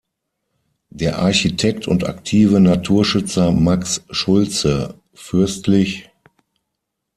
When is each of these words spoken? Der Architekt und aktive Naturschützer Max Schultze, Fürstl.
Der 0.89 1.19
Architekt 1.19 1.87
und 1.87 2.07
aktive 2.07 2.59
Naturschützer 2.59 3.51
Max 3.51 4.01
Schultze, 4.09 4.95
Fürstl. 5.13 5.85